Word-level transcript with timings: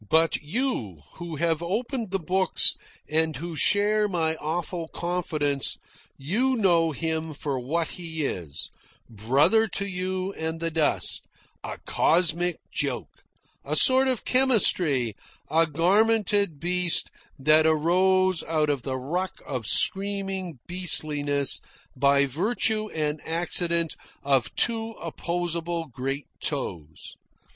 "But 0.09 0.37
you, 0.41 1.03
who 1.17 1.35
have 1.35 1.61
opened 1.61 2.09
the 2.09 2.17
books 2.17 2.73
and 3.07 3.35
who 3.35 3.55
share 3.55 4.07
my 4.07 4.35
awful 4.37 4.87
confidence 4.87 5.77
you 6.17 6.55
know 6.55 6.91
him 6.91 7.35
for 7.35 7.59
what 7.59 7.89
he 7.89 8.25
is, 8.25 8.71
brother 9.07 9.67
to 9.67 9.85
you 9.87 10.33
and 10.33 10.59
the 10.59 10.71
dust, 10.71 11.27
a 11.63 11.77
cosmic 11.85 12.57
joke, 12.71 13.21
a 13.63 13.75
sport 13.75 14.07
of 14.07 14.25
chemistry, 14.25 15.15
a 15.51 15.67
garmented 15.67 16.59
beast 16.59 17.11
that 17.37 17.67
arose 17.67 18.41
out 18.45 18.71
of 18.71 18.81
the 18.81 18.97
ruck 18.97 19.39
of 19.45 19.67
screaming 19.67 20.57
beastliness 20.65 21.61
by 21.95 22.25
virtue 22.25 22.89
and 22.89 23.21
accident 23.23 23.95
of 24.23 24.55
two 24.55 24.93
opposable 24.93 25.85
great 25.85 26.25
toes. 26.39 27.13